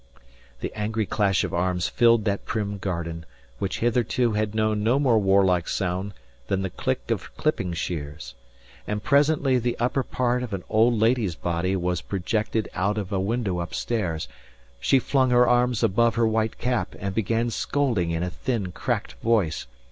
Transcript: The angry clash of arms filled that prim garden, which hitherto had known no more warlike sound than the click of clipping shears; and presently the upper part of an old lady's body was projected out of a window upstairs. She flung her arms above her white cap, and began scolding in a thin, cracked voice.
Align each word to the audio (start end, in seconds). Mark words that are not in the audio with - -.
The 0.61 0.73
angry 0.75 1.05
clash 1.05 1.43
of 1.43 1.53
arms 1.53 1.87
filled 1.87 2.25
that 2.25 2.43
prim 2.43 2.79
garden, 2.79 3.23
which 3.59 3.81
hitherto 3.81 4.31
had 4.31 4.55
known 4.55 4.81
no 4.83 4.97
more 4.97 5.19
warlike 5.19 5.67
sound 5.67 6.15
than 6.47 6.63
the 6.63 6.71
click 6.71 7.11
of 7.11 7.37
clipping 7.37 7.73
shears; 7.73 8.33
and 8.87 9.03
presently 9.03 9.59
the 9.59 9.77
upper 9.79 10.01
part 10.01 10.41
of 10.41 10.55
an 10.55 10.63
old 10.69 10.95
lady's 10.95 11.35
body 11.35 11.75
was 11.75 12.01
projected 12.01 12.67
out 12.73 12.97
of 12.97 13.11
a 13.13 13.19
window 13.19 13.59
upstairs. 13.59 14.27
She 14.79 14.97
flung 14.97 15.29
her 15.29 15.47
arms 15.47 15.83
above 15.83 16.15
her 16.15 16.25
white 16.25 16.57
cap, 16.57 16.95
and 16.97 17.13
began 17.13 17.51
scolding 17.51 18.09
in 18.09 18.23
a 18.23 18.31
thin, 18.31 18.71
cracked 18.71 19.13
voice. 19.21 19.67